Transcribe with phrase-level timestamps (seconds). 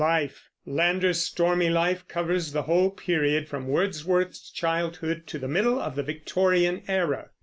[0.03, 0.49] LIFE.
[0.65, 6.01] Lander's stormy life covers the whole period from Wordsworth's childhood to the middle of the
[6.01, 7.29] Victorian Era.